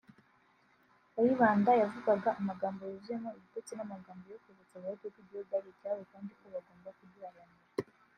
[1.13, 6.45] Kayibanda yavugaga amagambo yuzuyemo ibitutsi n’amagambo yo kwibutsa abahutu ko igihugu ari icyabo kandi ko
[6.53, 7.67] bagomba kugiharanira